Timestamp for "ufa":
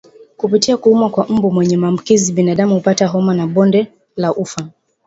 4.35-4.67